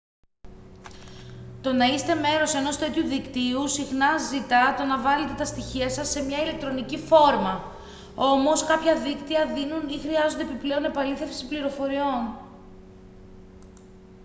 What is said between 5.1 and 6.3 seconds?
τα στοιχεία σας σε